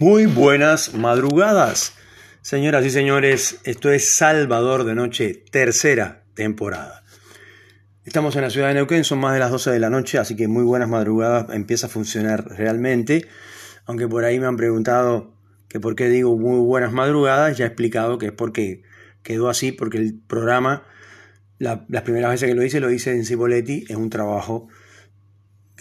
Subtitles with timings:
[0.00, 1.92] Muy buenas madrugadas,
[2.40, 3.58] señoras y señores.
[3.64, 7.02] Esto es Salvador de Noche, tercera temporada.
[8.04, 10.36] Estamos en la ciudad de Neuquén, son más de las 12 de la noche, así
[10.36, 13.26] que muy buenas madrugadas, empieza a funcionar realmente.
[13.86, 15.34] Aunque por ahí me han preguntado
[15.68, 18.84] que por qué digo muy buenas madrugadas, ya he explicado que es porque
[19.24, 20.84] quedó así, porque el programa,
[21.58, 24.68] las primeras veces que lo hice, lo hice en Cipoletti, es un trabajo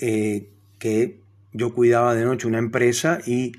[0.01, 0.49] eh,
[0.79, 1.21] que
[1.53, 3.51] yo cuidaba de noche una empresa y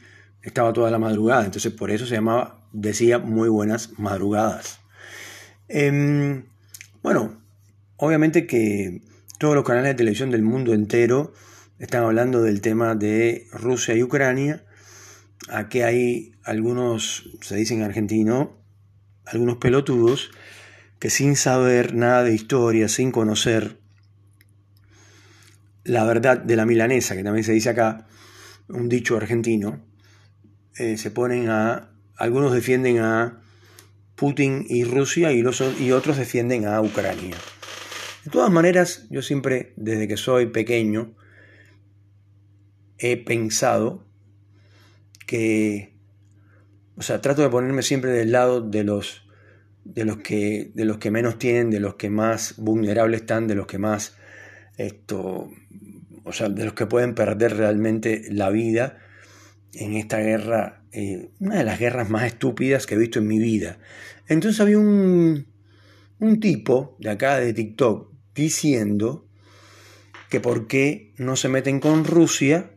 [0.49, 4.81] estaba toda la madrugada, entonces por eso se llamaba, decía muy buenas madrugadas.
[5.69, 6.45] Em,
[7.03, 7.41] bueno,
[7.97, 9.03] obviamente que
[9.39, 11.33] todos los canales de televisión del mundo entero
[11.79, 14.65] están hablando del tema de Rusia y Ucrania.
[15.49, 18.49] Aquí hay algunos, se dicen argentinos,
[19.25, 20.31] algunos pelotudos
[20.99, 23.79] que sin saber nada de historia, sin conocer
[25.85, 28.07] la verdad de la milanesa, que también se dice acá,
[28.69, 29.81] un dicho argentino,
[30.79, 33.41] eh, se ponen a, algunos defienden a
[34.15, 37.37] Putin y Rusia y, los, y otros defienden a Ucrania.
[38.25, 41.15] De todas maneras, yo siempre, desde que soy pequeño,
[42.99, 44.07] he pensado
[45.27, 45.97] que,
[46.97, 49.29] o sea, trato de ponerme siempre del lado de los,
[49.85, 53.55] de los, que, de los que menos tienen, de los que más vulnerables están, de
[53.55, 54.17] los que más,
[54.77, 55.51] esto,
[56.25, 58.99] o sea, de los que pueden perder realmente la vida
[59.73, 63.39] en esta guerra, eh, una de las guerras más estúpidas que he visto en mi
[63.39, 63.79] vida.
[64.27, 65.47] Entonces había un,
[66.19, 69.27] un tipo de acá de TikTok diciendo
[70.29, 72.71] que por qué no se meten con Rusia,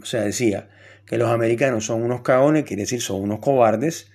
[0.00, 0.70] o sea, decía
[1.06, 4.10] que los americanos son unos cagones, quiere decir son unos cobardes,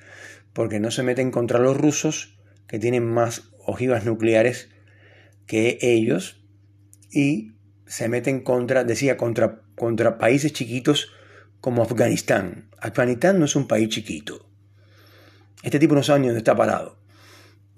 [0.54, 4.70] porque no se meten contra los rusos, que tienen más ojivas nucleares
[5.46, 6.44] que ellos,
[7.12, 7.54] y
[7.86, 11.12] se meten contra, decía, contra, contra países chiquitos
[11.62, 12.70] como Afganistán.
[12.80, 14.46] Afganistán no es un país chiquito.
[15.64, 16.98] Este tipo no sabe ni dónde está parado.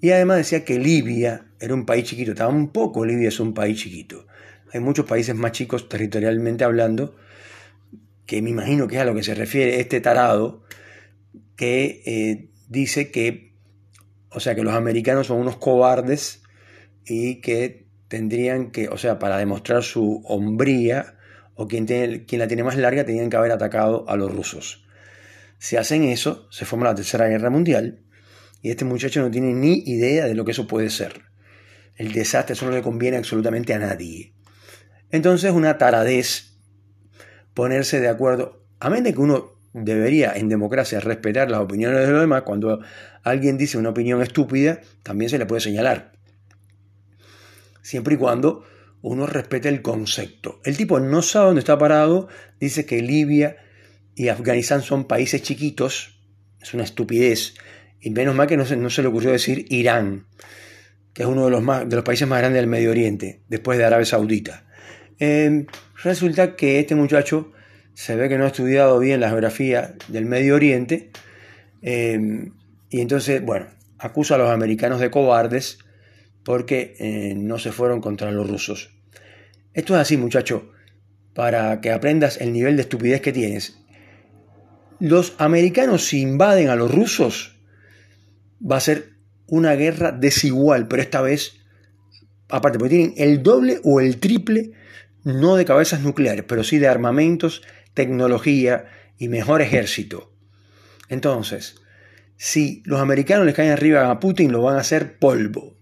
[0.00, 2.34] Y además decía que Libia era un país chiquito.
[2.34, 4.26] Tampoco Libia es un país chiquito.
[4.72, 7.14] Hay muchos países más chicos territorialmente hablando,
[8.26, 10.64] que me imagino que es a lo que se refiere este tarado,
[11.56, 13.54] que eh, dice que,
[14.30, 16.42] o sea, que los americanos son unos cobardes
[17.04, 21.16] y que tendrían que, o sea, para demostrar su hombría,
[21.54, 24.84] o quien, la tiene más larga tenían que haber atacado a los rusos.
[25.58, 28.00] Si hacen eso, se forma la Tercera Guerra Mundial
[28.62, 31.22] y este muchacho no tiene ni idea de lo que eso puede ser.
[31.96, 34.32] El desastre, eso no le conviene absolutamente a nadie.
[35.10, 36.54] Entonces, una taradez
[37.54, 42.12] ponerse de acuerdo, a menos de que uno debería en democracia respetar las opiniones de
[42.12, 42.80] los demás, cuando
[43.22, 46.12] alguien dice una opinión estúpida, también se le puede señalar.
[47.82, 48.64] Siempre y cuando
[49.02, 50.60] uno respeta el concepto.
[50.64, 52.28] El tipo no sabe dónde está parado,
[52.60, 53.56] dice que Libia
[54.14, 56.20] y Afganistán son países chiquitos,
[56.60, 57.54] es una estupidez,
[58.00, 60.26] y menos mal que no se, no se le ocurrió decir Irán,
[61.12, 63.84] que es uno de los, de los países más grandes del Medio Oriente, después de
[63.84, 64.64] Arabia Saudita.
[65.18, 65.66] Em,
[66.02, 67.52] resulta que este muchacho
[67.94, 71.10] se ve que no ha estudiado bien la geografía del Medio Oriente,
[71.82, 72.52] em,
[72.88, 73.66] y entonces, bueno,
[73.98, 75.78] acusa a los americanos de cobardes,
[76.44, 78.90] porque eh, no se fueron contra los rusos.
[79.74, 80.72] Esto es así, muchacho,
[81.34, 83.78] para que aprendas el nivel de estupidez que tienes.
[84.98, 87.58] Los americanos si invaden a los rusos,
[88.60, 89.12] va a ser
[89.46, 91.56] una guerra desigual, pero esta vez,
[92.48, 94.72] aparte, porque tienen el doble o el triple,
[95.24, 97.62] no de cabezas nucleares, pero sí de armamentos,
[97.94, 98.86] tecnología
[99.18, 100.32] y mejor ejército.
[101.08, 101.76] Entonces,
[102.36, 105.76] si los americanos les caen arriba a Putin, lo van a hacer polvo.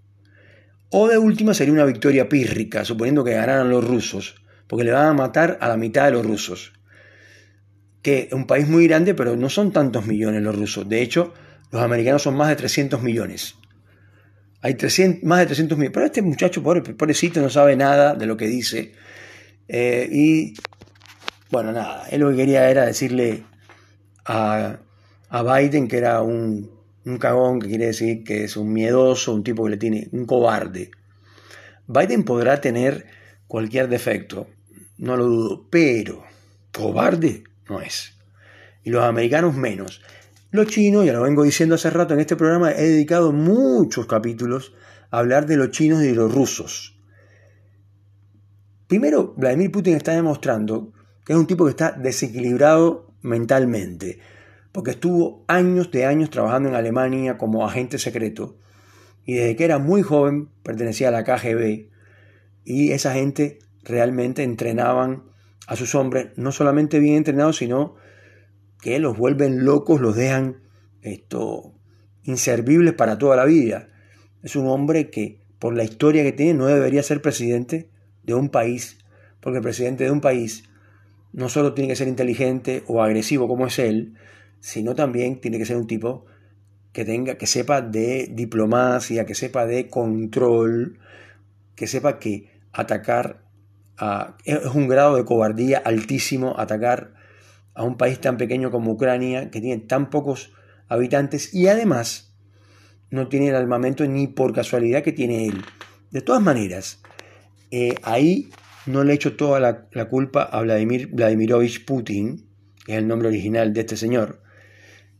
[0.90, 5.06] O de última sería una victoria pírrica, suponiendo que ganaran los rusos, porque le van
[5.06, 6.72] a matar a la mitad de los rusos.
[8.02, 10.88] Que es un país muy grande, pero no son tantos millones los rusos.
[10.88, 11.32] De hecho,
[11.70, 13.54] los americanos son más de 300 millones.
[14.62, 15.94] Hay 300, más de 300 millones.
[15.94, 18.92] Pero este muchacho, pobre, pobrecito, no sabe nada de lo que dice.
[19.68, 20.54] Eh, y
[21.50, 23.44] bueno, nada, él lo que quería era decirle
[24.24, 24.78] a,
[25.28, 29.44] a Biden que era un un cagón que quiere decir que es un miedoso, un
[29.44, 30.90] tipo que le tiene, un cobarde.
[31.86, 33.06] Biden podrá tener
[33.46, 34.46] cualquier defecto,
[34.98, 36.22] no lo dudo, pero
[36.72, 38.16] cobarde no es.
[38.84, 40.02] Y los americanos menos.
[40.50, 44.74] Los chinos, ya lo vengo diciendo hace rato en este programa, he dedicado muchos capítulos
[45.10, 46.98] a hablar de los chinos y de los rusos.
[48.88, 50.92] Primero, Vladimir Putin está demostrando
[51.24, 54.18] que es un tipo que está desequilibrado mentalmente
[54.72, 58.56] porque estuvo años de años trabajando en Alemania como agente secreto
[59.24, 61.88] y desde que era muy joven pertenecía a la KGB
[62.64, 65.24] y esa gente realmente entrenaban
[65.66, 67.94] a sus hombres, no solamente bien entrenados, sino
[68.80, 70.56] que los vuelven locos, los dejan
[71.02, 71.74] esto,
[72.24, 73.88] inservibles para toda la vida.
[74.42, 77.88] Es un hombre que, por la historia que tiene, no debería ser presidente
[78.24, 78.98] de un país,
[79.40, 80.64] porque el presidente de un país
[81.32, 84.14] no solo tiene que ser inteligente o agresivo como es él,
[84.60, 86.26] sino también tiene que ser un tipo
[86.92, 90.98] que tenga, que sepa de diplomacia, que sepa de control,
[91.74, 93.42] que sepa que atacar
[93.96, 97.14] a, es un grado de cobardía altísimo atacar
[97.74, 100.52] a un país tan pequeño como Ucrania, que tiene tan pocos
[100.88, 102.34] habitantes y además
[103.10, 105.62] no tiene el armamento ni por casualidad que tiene él.
[106.10, 107.00] De todas maneras,
[107.70, 108.50] eh, ahí
[108.86, 112.48] no le echo toda la, culpa a Vladimir Vladimirovich Putin,
[112.84, 114.42] que es el nombre original de este señor,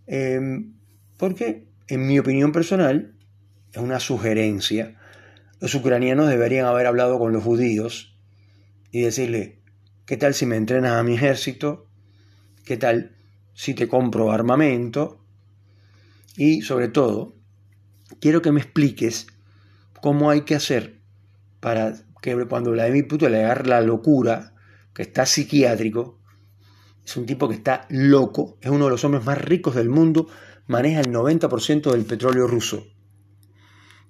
[0.07, 0.75] em,
[1.17, 3.15] porque, en mi opinión personal,
[3.73, 4.97] es una sugerencia.
[5.61, 8.17] Los ucranianos deberían haber hablado con los judíos
[8.91, 9.61] y decirle,
[10.07, 11.87] ¿qué tal si me entrenas a mi ejército?
[12.65, 13.17] ¿Qué tal
[13.55, 15.25] si te compro armamento?
[16.37, 17.37] Y sobre todo,
[18.21, 19.27] quiero que me expliques
[20.01, 21.01] cómo hay que hacer
[21.61, 24.55] para que cuando Vladimir Putin le agarra la locura,
[24.95, 26.20] que está psiquiátrico,
[27.11, 30.29] es un tipo que está loco, es uno de los hombres más ricos del mundo,
[30.69, 32.87] maneja el 90% del petróleo ruso.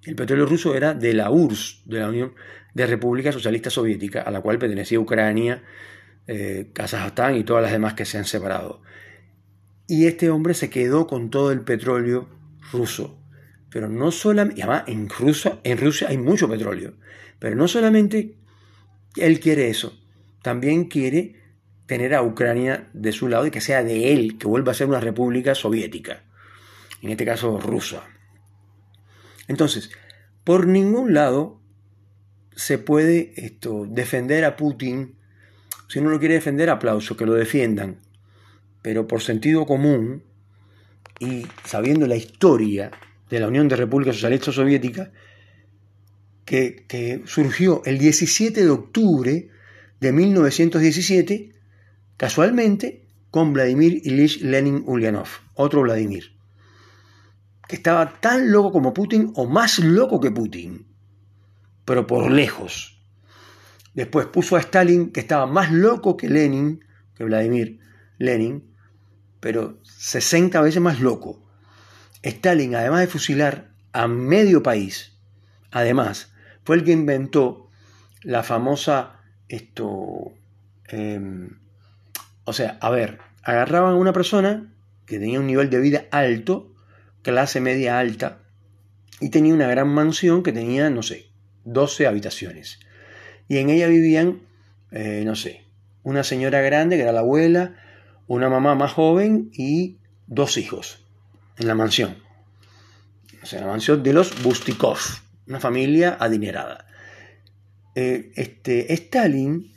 [0.03, 2.35] El petróleo ruso era de la URSS, de la Unión
[2.75, 5.63] de República Socialista Soviética, a la cual pertenecía Ucrania,
[6.27, 8.83] eh, Kazajstán y todas las demás que se han separado.
[9.87, 12.29] Y este hombre se quedó con todo el petróleo
[12.71, 13.19] ruso.
[13.71, 16.95] Pero no solamente, además en Rusia, en Rusia hay mucho petróleo.
[17.39, 18.37] Pero no solamente
[19.17, 19.99] él quiere eso,
[20.43, 21.40] también quiere
[21.91, 24.87] tener a Ucrania de su lado y que sea de él, que vuelva a ser
[24.87, 26.23] una república soviética,
[27.03, 28.05] en este caso rusa.
[29.49, 29.91] Entonces,
[30.45, 31.61] por ningún lado
[32.55, 35.17] se puede esto, defender a Putin.
[35.89, 37.97] Si uno lo quiere defender, aplauso, que lo defiendan.
[38.83, 40.23] Pero por sentido común
[41.19, 42.93] y sabiendo la historia
[43.29, 45.11] de la Unión de Repúblicas Socialistas Soviéticas,
[46.45, 49.49] que, surgió el 17 de octubre
[49.99, 51.51] de 1917,
[52.21, 56.37] casualmente con Vladimir Ilich Lenin Ulyanov, otro Vladimir,
[57.67, 60.87] que estaba tan loco como Putin o más loco que Putin,
[61.87, 63.03] pero por lejos.
[63.95, 66.85] Después puso a Stalin, que estaba más loco que Lenin,
[67.15, 67.81] que Vladimir
[68.19, 68.71] Lenin,
[69.41, 71.43] pero 60 veces más loco.
[72.23, 75.17] Stalin, además de fusilar a medio país,
[75.71, 76.35] además
[76.65, 77.71] fue el que inventó
[78.21, 80.35] la famosa, esto,
[80.89, 81.61] em,
[82.51, 84.73] o sea, a ver, agarraban a una persona
[85.07, 86.75] que tenía un nivel de vida alto,
[87.23, 88.43] clase media alta,
[89.21, 91.27] y tenía una gran mansión que tenía, no sé,
[91.65, 92.81] 12 habitaciones.
[93.49, 94.41] Y en ella vivían,
[94.91, 95.65] eh, no sé,
[96.03, 97.77] una señora grande que era la abuela,
[98.27, 101.05] una mamá más joven y dos hijos
[101.59, 102.17] en la mansión.
[103.43, 104.99] O sea, la mansión de los Bustikov
[105.51, 106.87] una familia adinerada.
[107.97, 109.75] Eh, este, Stalin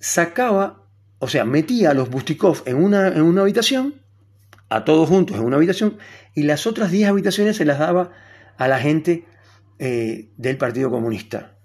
[0.00, 0.85] sacaba,
[1.18, 3.94] o sea, metía a los Bustikov en una, en una habitación,
[4.68, 5.98] a todos juntos en una habitación,
[6.34, 8.12] y las otras 10 habitaciones se las daba
[8.58, 9.24] a la gente
[9.78, 11.56] eh, del Partido Comunista.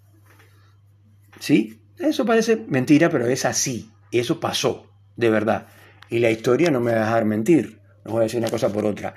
[1.39, 1.81] ¿Sí?
[1.97, 3.91] Eso parece mentira, pero es así.
[4.11, 5.67] Eso pasó, de verdad.
[6.09, 7.79] Y la historia no me va a dejar mentir.
[8.05, 9.15] No voy a decir una cosa por otra.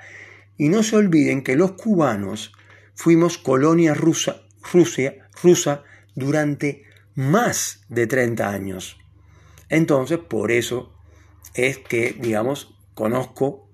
[0.57, 2.53] Y no se olviden que los cubanos
[2.93, 5.83] fuimos colonia rusa, Rusia, rusa
[6.15, 6.83] durante
[7.13, 8.97] más de 30 años.
[9.75, 10.93] Entonces, por eso
[11.53, 13.69] es que, digamos, conozco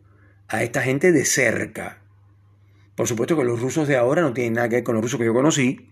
[0.48, 2.02] a esta gente de cerca.
[2.96, 5.20] Por supuesto que los rusos de ahora no tienen nada que ver con los rusos
[5.20, 5.92] que yo conocí,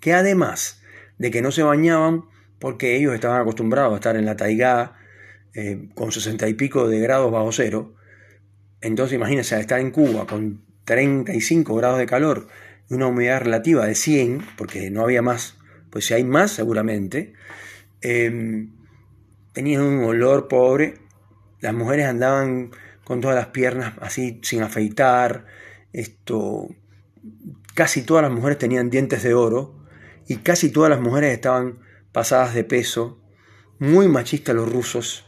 [0.00, 0.82] que además
[1.16, 2.26] de que no se bañaban
[2.58, 4.98] porque ellos estaban acostumbrados a estar en la taigá
[5.54, 7.94] eh, con sesenta y pico de grados bajo cero,
[8.82, 12.48] entonces imagínense, estar en Cuba con 35 grados de calor
[12.90, 15.56] y una humedad relativa de 100, porque no había más,
[15.88, 17.32] pues si hay más seguramente,
[18.02, 18.68] eh,
[19.52, 20.94] tenían un olor pobre,
[21.60, 22.70] las mujeres andaban
[23.04, 25.46] con todas las piernas así sin afeitar,
[25.92, 26.68] esto,
[27.74, 29.74] casi todas las mujeres tenían dientes de oro
[30.26, 31.80] y casi todas las mujeres estaban
[32.12, 33.20] pasadas de peso,
[33.78, 35.24] muy machistas los rusos.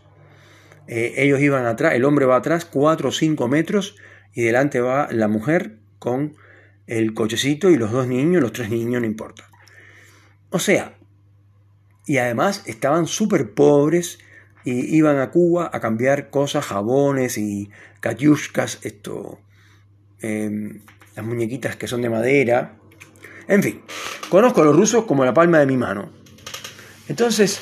[0.86, 3.96] Eh, ellos iban atrás, el hombre va atrás 4 o 5 metros
[4.34, 6.36] y delante va la mujer con
[6.86, 9.48] el cochecito y los dos niños, los tres niños, no importa.
[10.50, 10.98] O sea,
[12.06, 14.18] y además estaban súper pobres
[14.64, 19.40] y iban a Cuba a cambiar cosas, jabones y katiushkas, esto,
[20.20, 20.82] em,
[21.16, 22.76] las muñequitas que son de madera.
[23.48, 23.82] En fin,
[24.28, 26.12] conozco a los rusos como la palma de mi mano.
[27.08, 27.60] Entonces,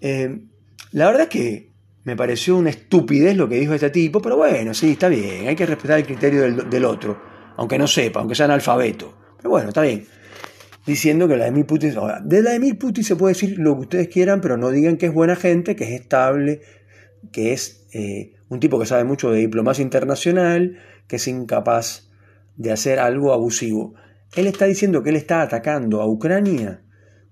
[0.00, 0.48] em,
[0.90, 1.72] la verdad es que
[2.04, 5.56] me pareció una estupidez lo que dijo este tipo, pero bueno, sí, está bien, hay
[5.56, 7.20] que respetar el criterio del, otro,
[7.56, 9.14] aunque no sepa, aunque sea analfabeto.
[9.36, 10.06] Pero bueno, está bien.
[10.86, 14.56] Diciendo que Vladimir Putin, de Vladimir Putin se puede decir lo que ustedes quieran, pero
[14.56, 16.60] no digan que es buena gente, que es estable,
[17.30, 22.10] que es eh, un tipo que sabe mucho de diplomacia internacional, que es incapaz
[22.56, 23.94] de hacer algo abusivo.
[24.34, 26.82] Él está diciendo que él está atacando a Ucrania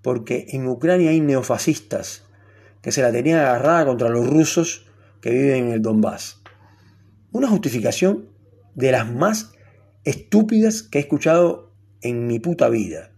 [0.03, 2.25] porque en Ucrania hay neofascistas
[2.83, 4.87] que se la tenían agarrada contra los rusos
[5.21, 6.43] que viven en el Donbass.
[7.33, 8.29] Una justificación
[8.75, 9.53] de las más
[10.05, 13.10] estúpidas que he escuchado en mi puta vida.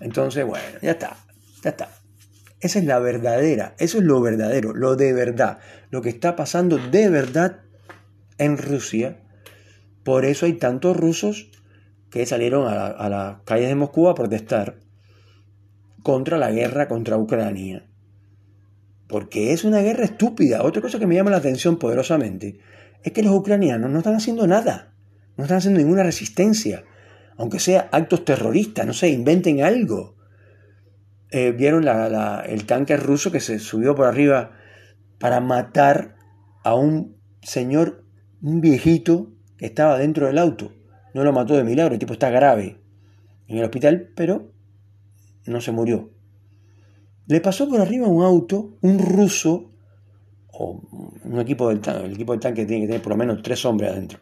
[0.00, 1.16] Entonces, bueno, ya está,
[1.62, 1.88] ya está.
[2.60, 5.58] Esa es la verdadera, eso es lo verdadero, lo de verdad,
[5.90, 7.62] lo que está pasando de verdad
[8.38, 9.20] en Rusia.
[10.04, 11.50] Por eso hay tantos rusos
[12.10, 14.78] que salieron a, las calles de Moscú a protestar
[16.02, 17.88] contra la guerra contra Ucrania.
[19.08, 20.62] Porque es una guerra estúpida.
[20.62, 22.60] Otra cosa que me llama la atención poderosamente
[23.02, 24.94] es que los ucranianos no están haciendo nada.
[25.36, 26.84] No están haciendo ninguna resistencia.
[27.36, 30.16] Aunque sea actos terroristas, no sé, inventen algo.
[31.30, 34.52] Eh, Vieron el tanque ruso que se subió por arriba
[35.18, 36.16] para matar
[36.62, 38.04] a un señor,
[38.42, 40.72] un viejito que estaba dentro del auto.
[41.14, 42.80] No lo mató de milagro, el tipo está grave
[43.46, 44.52] en el hospital, pero
[45.46, 46.10] no se murió.
[47.26, 49.72] Le pasó por arriba un auto, un ruso,
[50.48, 50.82] o
[51.24, 53.64] un equipo del tanque, el equipo del tanque tiene que tener por lo menos tres
[53.64, 54.18] hombres adentro.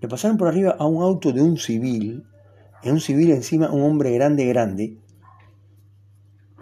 [0.00, 2.24] Le pasaron por arriba a un auto de un civil,
[2.82, 4.98] en un civil encima un hombre grande, grande.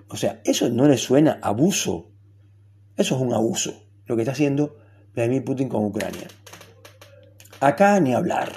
[0.08, 2.10] O sea, eso no le suena abuso.
[2.96, 4.76] Eso es un abuso, lo que está haciendo
[5.14, 6.28] Vladimir Putin con Ucrania.
[7.60, 8.52] Acá ni hablar.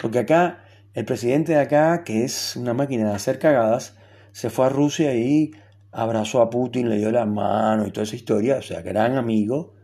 [0.00, 0.64] Porque acá,
[0.94, 3.96] el presidente de acá, que es una máquina de hacer cagadas,
[4.32, 5.52] se fue a Rusia y
[5.90, 9.74] abrazó a Putin, le dio la mano y toda esa historia, o sea, gran amigo.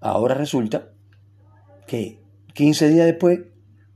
[0.00, 0.90] Ahora resulta
[1.86, 2.20] que
[2.54, 3.40] 15 días después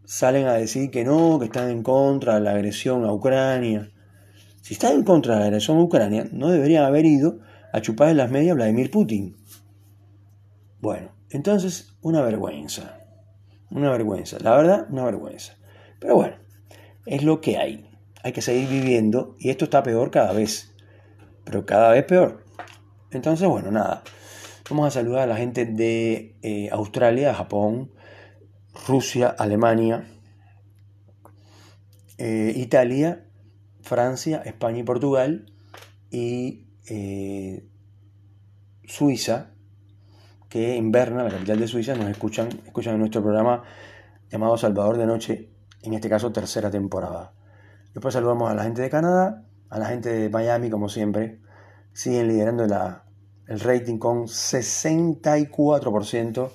[0.08, 3.92] salen a decir que no, que están en contra de la agresión a Ucrania.
[4.62, 7.40] Si están en contra de la agresión a Ucrania, no deberían haber ido
[7.74, 9.36] a chupar en las medias a Vladimir Putin.
[10.80, 13.00] Bueno, entonces, una vergüenza.
[13.70, 15.58] Una vergüenza, la verdad, una vergüenza.
[16.00, 16.36] Pero bueno,
[17.04, 17.86] es lo que hay.
[18.22, 20.74] Hay que seguir viviendo y esto está peor cada vez.
[21.44, 22.46] Pero cada vez peor.
[23.10, 24.02] Entonces, bueno, nada.
[24.70, 27.90] Vamos a saludar a la gente de eh, Australia, Japón,
[28.86, 30.06] Rusia, Alemania,
[32.18, 33.26] eh, Italia,
[33.82, 35.52] Francia, España y Portugal
[36.10, 37.66] y eh,
[38.84, 39.50] Suiza,
[40.48, 43.62] que en Berna, la capital de Suiza, nos escuchan, escuchan en nuestro programa
[44.30, 45.50] llamado Salvador de Noche,
[45.82, 47.34] en este caso tercera temporada.
[47.94, 51.40] Después saludamos a la gente de Canadá, a la gente de Miami, como siempre.
[51.92, 52.64] Siguen liderando
[53.46, 56.50] el rating con 64%.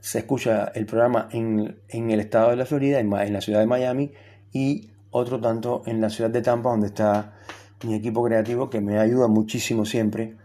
[0.00, 3.66] Se escucha el programa en, el estado de la Florida, en, en la ciudad de
[3.66, 4.12] Miami,
[4.52, 7.34] y otro tanto en la ciudad de Tampa, donde está
[7.84, 10.36] mi equipo creativo que me ayuda muchísimo siempre.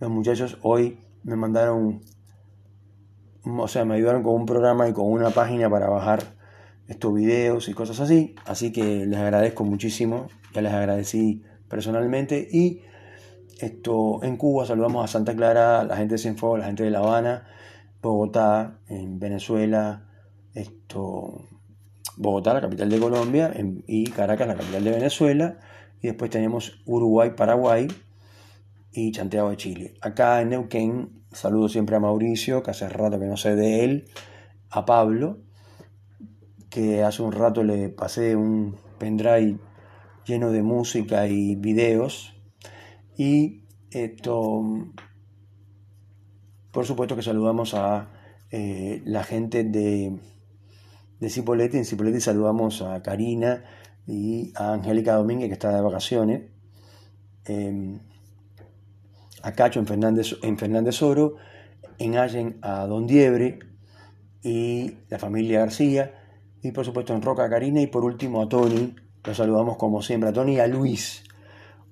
[0.00, 2.00] Los muchachos hoy me mandaron,
[3.44, 6.36] o sea, me ayudaron con un programa y con una página para bajar
[6.88, 8.34] estos videos y cosas así.
[8.44, 12.46] Así que les agradezco muchísimo, ya les agradecí personalmente.
[12.50, 12.82] Y
[13.58, 16.98] esto en Cuba saludamos a Santa Clara, la gente de Cienfuegos, la gente de La
[16.98, 17.48] Habana,
[18.06, 20.08] Bogotá, en Venezuela,
[20.54, 21.48] esto,
[22.16, 23.52] Bogotá, la capital de Colombia,
[23.86, 25.58] y Caracas, la capital de Venezuela.
[26.00, 27.88] Y después tenemos Uruguay, Paraguay,
[28.92, 29.94] y Santiago de Chile.
[30.00, 34.08] Acá en Neuquén saludo siempre a Mauricio, que hace rato que no sé de él,
[34.70, 35.38] a Pablo,
[36.70, 39.58] que hace un rato le pasé un pendrive
[40.24, 42.34] lleno de música y videos.
[43.16, 44.62] Y esto,
[46.76, 48.10] por supuesto que saludamos a
[48.50, 50.20] eh, la gente de,
[51.18, 51.78] de Cipoletti.
[51.78, 53.64] En Cipoletti saludamos a Karina
[54.06, 56.42] y a Angélica Domínguez, que está de vacaciones.
[57.46, 57.98] Em,
[59.42, 61.36] a Cacho en Fernández, en Fernández Oro,
[61.96, 63.60] en Allen a Don Diebre
[64.42, 66.12] y la familia García,
[66.60, 70.28] y por supuesto en Roca Karina, y por último a Tony, lo saludamos como siempre,
[70.28, 71.24] a Tony y a Luis,